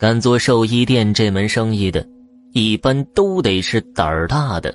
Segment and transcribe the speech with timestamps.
[0.00, 2.08] 敢做寿衣店这门生意的，
[2.54, 4.74] 一般都得是胆儿大的。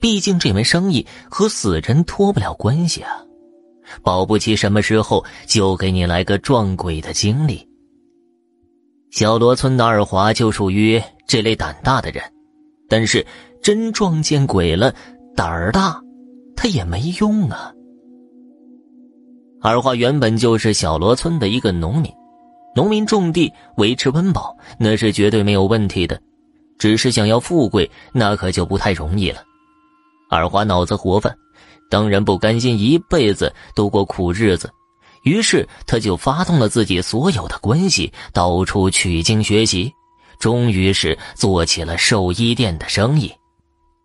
[0.00, 3.10] 毕竟这门生意和死人脱不了关系啊，
[4.02, 7.68] 保不齐什么时候就给你来个撞鬼的经历。
[9.10, 12.22] 小罗村的二华就属于这类胆大的人，
[12.88, 13.26] 但是
[13.62, 14.94] 真撞见鬼了，
[15.36, 16.00] 胆儿大，
[16.56, 17.70] 他也没用啊。
[19.60, 22.10] 二华原本就是小罗村的一个农民，
[22.74, 26.20] 农民种地维持温饱那是绝对没有问题的，
[26.78, 29.42] 只是想要富贵那可就不太容易了。
[30.30, 31.34] 二华脑子活泛，
[31.90, 34.70] 当然不甘心一辈子都过苦日子，
[35.22, 39.92] 于是他就发动了自己所有的关系，到处取经学习，
[40.38, 43.32] 终于是做起了寿衣店的生意。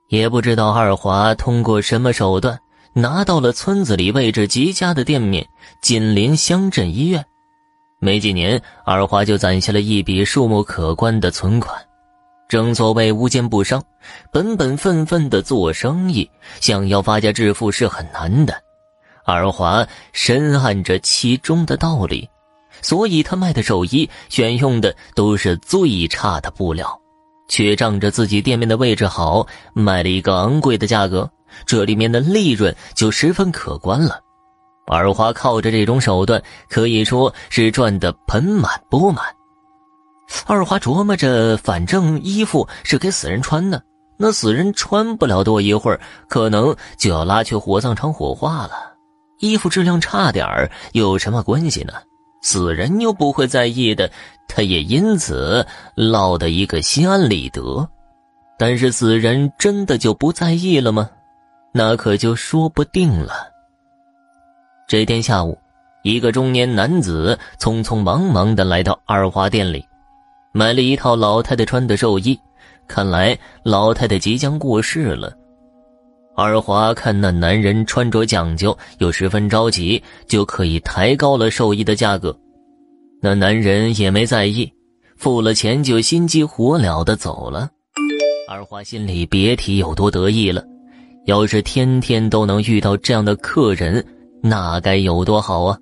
[0.10, 2.58] 也不知道二华通过什么手段，
[2.94, 5.46] 拿到了村子里位置极佳的店面，
[5.82, 7.24] 紧邻乡镇医院。
[8.04, 11.82] 没几年，二华就攒下了一笔数目可观的存款。
[12.50, 13.82] 正所谓无奸不商，
[14.30, 18.62] 本本分分的做生意，想要发家致富是很难的。
[19.24, 22.30] 二华深谙着其中的道理，
[22.82, 27.00] 所以他卖的寿衣选用的都是最差的布料，
[27.48, 31.32] 却仗着自己店面的位置好，卖了一个昂贵的价格，
[31.66, 34.20] 这里面的利润就十分可观了。
[34.86, 39.24] 二花靠着这种手段，可以说是赚得盆满钵满。
[40.46, 43.82] 二花琢磨着，反正衣服是给死人穿的，
[44.18, 48.94] 那死人穿不了多一会儿，可能就要拉去火葬场火化了。
[49.40, 51.94] 衣服质量差点儿有什么关系呢？
[52.42, 54.10] 死人又不会在意的，
[54.50, 57.88] 他也因此落得一个心安理得。
[58.58, 61.10] 但是死人真的就不在意了吗？
[61.74, 63.53] 那可就说不定了。
[64.88, 65.58] 这天下午，
[66.04, 69.84] 一个中年男子匆匆忙忙的来到二华店里。
[70.52, 72.38] 买了一套老太太穿的寿衣，
[72.88, 75.34] 看来老太太即将过世了。
[76.36, 82.36] 二华看那男人穿着讲究，又十分着急，就可以抬高了寿衣的价格。
[83.22, 84.72] 那男人也没在意，
[85.16, 87.70] 付了钱就心急火燎的走了。
[88.50, 90.64] 二华心里别提有多得意了，
[91.26, 94.06] 要是天天都能遇到这样的客人，
[94.44, 95.78] 那该有多好啊！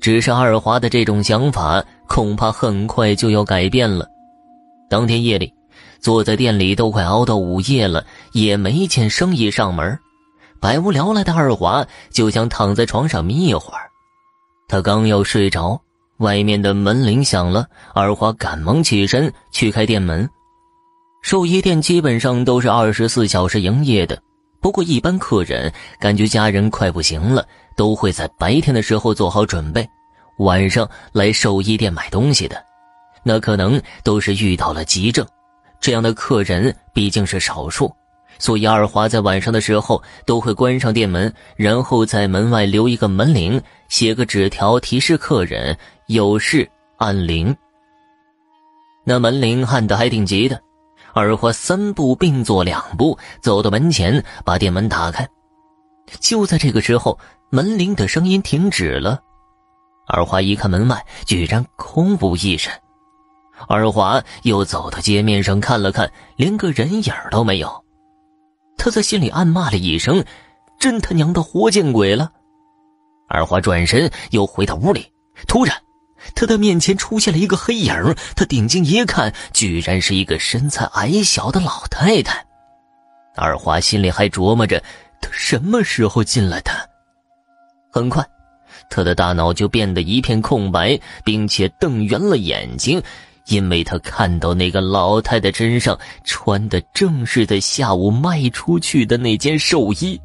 [0.00, 1.84] 只是二华的这种想法。
[2.06, 4.06] 恐怕很快就要改变了。
[4.90, 5.52] 当天夜里，
[6.00, 9.98] 坐在店里都快熬到午夜了，也没见生意上门。
[10.60, 13.88] 百无聊赖的二华就想躺在床上眯一会儿。
[14.68, 15.80] 他刚要睡着，
[16.18, 17.66] 外面的门铃响了。
[17.94, 20.28] 二华赶忙起身去开店门。
[21.22, 24.20] 寿衣店基本上都是二十四小时营业的，
[24.64, 25.70] 不过一般客人
[26.00, 29.86] 感觉家人快不行了，都会在白天的时候做好准备。
[30.38, 32.64] 晚上来寿衣店买东西的，
[33.22, 35.26] 那可能都是遇到了急症，
[35.80, 37.92] 这样的客人毕竟是少数，
[38.38, 45.76] 所以二华在晚上的时候都会关上店门，然后在门外留一个门铃，写个纸条提示客人
[46.06, 46.66] 有事
[46.96, 47.54] 按铃。
[49.04, 50.58] 那门铃按的还挺急的，
[51.14, 55.26] 二花三步并作两步走到门前，把店门打开。
[56.18, 57.16] 就在这个时候，
[57.50, 59.20] 门铃的声音停止了。
[60.08, 62.68] 二花一看门外居然空无一人，
[63.68, 67.84] 二华又走到街面上看了看，连个人影都没有。
[68.76, 70.24] 他在心里暗骂了一声
[70.80, 72.32] ：“真他娘的活见鬼了！”
[73.30, 75.10] 二华转身又回到屋里，
[75.46, 75.74] 突然，
[76.34, 77.94] 他的面前出现了一个黑影。
[78.36, 82.44] 他定睛一看，居然是一个身材矮小的老太太。
[83.36, 84.82] 二华心里还琢磨着，
[85.20, 86.70] 他什么时候进来的？
[87.90, 88.24] 很快。
[88.90, 93.02] 他的大脑就变得一片空白，并且瞪圆了眼睛，
[93.46, 100.20] 因为他看到那个老太太身上穿的正是在下午卖出去的那件寿衣。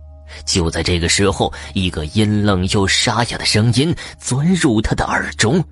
[0.46, 5.64] 就在这个时候，一个阴冷又沙哑的声音钻入他的耳中：“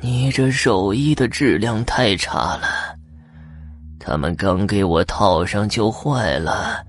[0.00, 2.96] 你这寿衣的质量太差了，
[3.98, 6.84] 他们刚给我套上就坏了，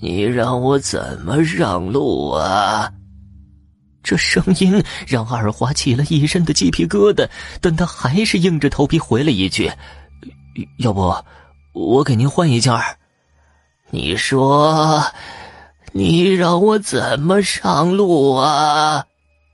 [0.00, 2.90] 你让我怎么让路啊？”
[4.02, 7.28] 这声音让二花起了一身的鸡皮疙瘩，
[7.60, 9.70] 但他还是硬着头皮回了一句
[10.78, 11.14] ：“要不，
[11.72, 12.96] 我给您换一件儿。”
[13.94, 15.04] 你说，
[15.92, 19.04] 你让我怎么上路啊？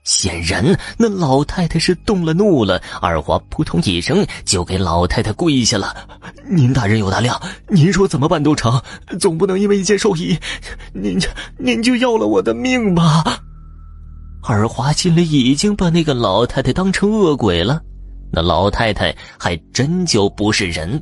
[0.03, 0.65] 显然，
[0.97, 2.81] 那老太太是动了怒了。
[3.01, 5.95] 二华扑通一声就给老太太跪下了
[6.49, 8.81] ：“您大人有大量，您说怎么办都成，
[9.19, 10.37] 总不能因为一件寿衣，
[10.93, 11.19] 您
[11.57, 13.23] 您就要了我的命吧？”
[14.41, 17.81] 二华心里已经把那个老太太当成恶鬼了，
[18.31, 21.01] 那老太太还真就不是人。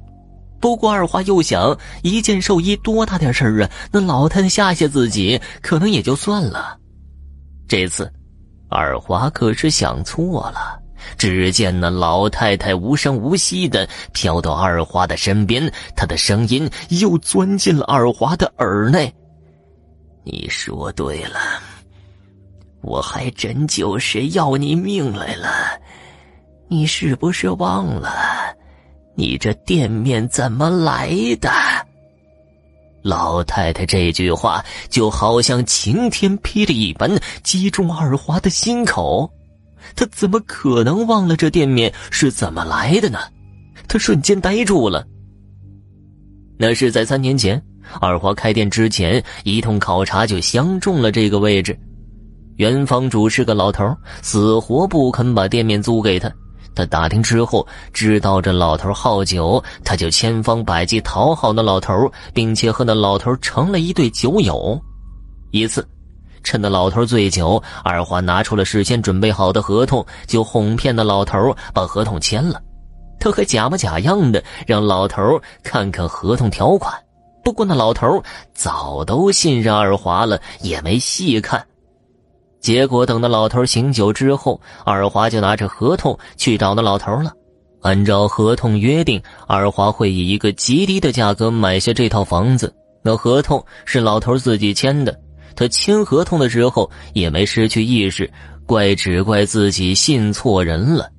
[0.59, 3.69] 不过二花又想，一件寿衣多大点事儿啊？
[3.91, 6.77] 那老太太吓吓自己，可能也就算了。
[7.67, 8.11] 这次，
[8.69, 10.81] 二华可是想错了。
[11.17, 19.13] 只见那老太太无声无息的飘到二华的身边，她的声音又钻进了二华的耳内。
[20.23, 21.39] 你说对了，
[22.81, 25.47] 我还真就是要你命来了。
[26.67, 28.11] 你是不是忘了？
[29.15, 31.09] 你这店面怎么来
[31.39, 31.49] 的？
[33.07, 37.09] 老太太这句话就好像晴天霹雳一般，
[37.42, 39.31] 击中二华的心口。
[39.95, 43.19] 他怎么可能忘了这店面是怎么来的呢？
[43.88, 45.07] 他瞬间呆住了。
[46.59, 47.62] 那是在三年前，
[48.01, 51.80] 二华开店之前，一通考察就相中了这个位置。
[52.57, 56.30] 原房主是个老头，死活不肯把店面租给他。
[56.77, 64.79] 他打听之后，知道这老头好酒，他就千方百计讨好那老头，并且和那老头成了一对酒友。
[65.50, 65.83] 一次，
[66.44, 72.62] 趁那老头醉酒，二华拿出了事先准备好的合同，就哄骗那老头把合同签了。
[73.19, 76.94] 他还假模假样的让老头看看合同条款。
[77.44, 78.21] 不过那老头
[78.53, 81.65] 早都信任二华了，也没细看。
[82.67, 87.31] 结果等那老头醒酒之后，二华就拿着合同去找那老头了。
[87.81, 92.75] 按照合同约定，二华会以一个极低的价格买下这套房子。
[93.01, 95.17] 那合同是老头自己签的，
[95.55, 98.29] 他签合同的时候也没失去意识，
[98.65, 101.09] 怪只怪自己信错人了。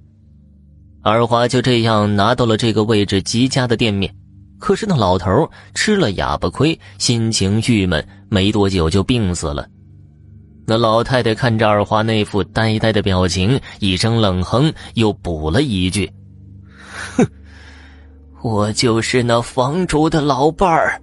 [1.03, 4.15] 二华就这样拿到了这个位置极佳的店面。
[4.59, 9.67] 可是那老头吃了哑巴亏，心情郁闷，没多久就病死了。
[10.71, 16.13] 那老太太看着二花那副呆呆的表情，一声冷哼，又补了一句
[17.17, 17.27] ：“哼，
[18.43, 21.01] 我就是那房主的老伴儿。”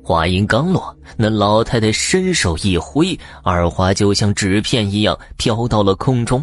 [0.00, 6.40] 话音刚落，那老太太伸手一挥，二花就像纸片一样飘到了空中。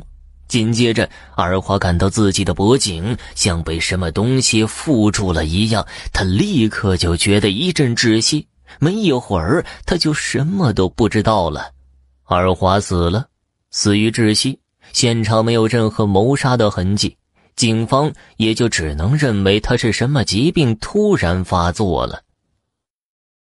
[0.50, 8.46] 紧接着，二花感到自己的脖颈像被什么东西缚住了一样，他立刻就觉得一阵窒息。
[8.78, 11.72] 没一会儿，他就什么都不知道了。
[12.30, 13.26] 二华死了，
[13.72, 14.60] 死于窒息，
[14.92, 17.16] 现场没有任何谋杀的痕迹，
[17.56, 22.22] 警方也就只能认为他是什么疾病突然发作了。